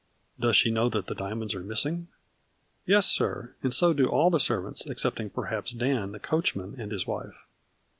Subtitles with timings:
[0.39, 1.85] "Does she know that the diamonds are miss"
[2.87, 6.91] Yes, sir, and so do all the servants, except ting perhaps Dan, the coachman, and
[6.91, 7.35] his wife."